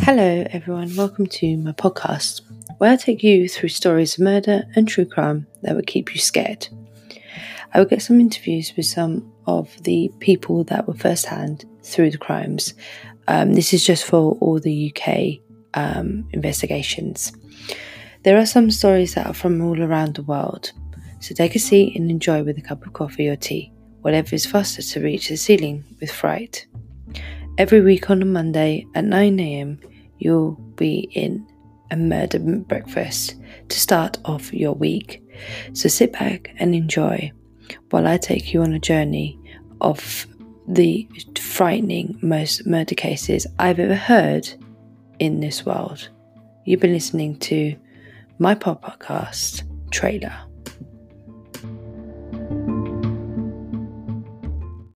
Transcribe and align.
Hello, 0.00 0.44
everyone. 0.50 0.94
Welcome 0.96 1.26
to 1.26 1.56
my 1.56 1.72
podcast, 1.72 2.42
where 2.78 2.92
I 2.92 2.96
take 2.96 3.22
you 3.22 3.48
through 3.48 3.70
stories 3.70 4.14
of 4.14 4.24
murder 4.24 4.64
and 4.74 4.86
true 4.86 5.04
crime 5.04 5.46
that 5.62 5.74
would 5.74 5.86
keep 5.86 6.14
you 6.14 6.20
scared. 6.20 6.68
I 7.72 7.78
will 7.78 7.86
get 7.86 8.02
some 8.02 8.20
interviews 8.20 8.72
with 8.76 8.86
some 8.86 9.32
of 9.46 9.82
the 9.82 10.10
people 10.20 10.64
that 10.64 10.86
were 10.86 10.94
firsthand 10.94 11.64
through 11.82 12.10
the 12.10 12.18
crimes. 12.18 12.74
Um, 13.28 13.54
this 13.54 13.72
is 13.72 13.84
just 13.84 14.04
for 14.04 14.36
all 14.40 14.60
the 14.60 14.92
UK 14.94 15.40
um, 15.74 16.28
investigations. 16.32 17.32
There 18.24 18.38
are 18.38 18.46
some 18.46 18.70
stories 18.70 19.14
that 19.14 19.26
are 19.26 19.34
from 19.34 19.60
all 19.62 19.82
around 19.82 20.14
the 20.16 20.22
world, 20.22 20.72
so 21.20 21.34
take 21.34 21.54
a 21.54 21.58
seat 21.58 21.96
and 21.96 22.10
enjoy 22.10 22.42
with 22.42 22.58
a 22.58 22.62
cup 22.62 22.84
of 22.86 22.92
coffee 22.92 23.28
or 23.28 23.36
tea, 23.36 23.72
whatever 24.02 24.34
is 24.34 24.46
faster 24.46 24.82
to 24.82 25.00
reach 25.00 25.28
the 25.28 25.36
ceiling 25.36 25.84
with 26.00 26.10
fright. 26.10 26.66
Every 27.56 27.80
week 27.82 28.10
on 28.10 28.20
a 28.20 28.24
Monday 28.24 28.84
at 28.96 29.04
9am, 29.04 29.78
you'll 30.18 30.54
be 30.74 31.08
in 31.12 31.46
a 31.92 31.96
murder 31.96 32.40
breakfast 32.40 33.36
to 33.68 33.78
start 33.78 34.18
off 34.24 34.52
your 34.52 34.72
week. 34.72 35.22
So 35.72 35.88
sit 35.88 36.12
back 36.12 36.52
and 36.58 36.74
enjoy 36.74 37.30
while 37.90 38.08
I 38.08 38.16
take 38.16 38.52
you 38.52 38.62
on 38.62 38.72
a 38.72 38.80
journey 38.80 39.38
of 39.80 40.26
the 40.66 41.08
frightening 41.38 42.18
most 42.22 42.66
murder 42.66 42.96
cases 42.96 43.46
I've 43.60 43.78
ever 43.78 43.94
heard 43.94 44.52
in 45.20 45.38
this 45.38 45.64
world. 45.64 46.08
You've 46.64 46.80
been 46.80 46.92
listening 46.92 47.38
to 47.38 47.76
my 48.40 48.56
podcast 48.56 49.62
trailer. 49.92 50.34